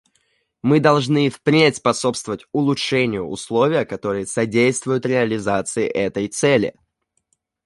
Мы 0.63 0.79
должны 0.79 1.27
и 1.27 1.29
впредь 1.29 1.75
способствовать 1.75 2.47
улучшению 2.53 3.27
условия, 3.27 3.85
которые 3.85 4.25
содействуют 4.25 5.05
реализации 5.05 5.85
этой 5.87 6.27
цели. 6.27 6.73